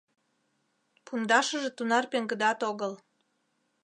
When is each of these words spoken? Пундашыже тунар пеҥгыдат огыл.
Пундашыже 1.05 1.69
тунар 1.77 2.05
пеҥгыдат 2.11 2.59
огыл. 2.69 2.93